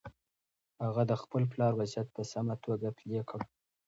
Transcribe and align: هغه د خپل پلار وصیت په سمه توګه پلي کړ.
هغه 0.85 1.03
د 1.11 1.13
خپل 1.21 1.43
پلار 1.51 1.73
وصیت 1.79 2.07
په 2.15 2.21
سمه 2.31 2.55
توګه 2.65 2.87
پلي 2.97 3.19
کړ. 3.29 3.39